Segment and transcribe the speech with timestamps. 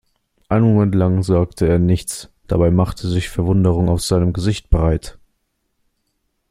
[0.49, 5.19] Einen Moment lang sagte er nichts, dabei machte sich Verwunderung auf seinem Gesicht breit.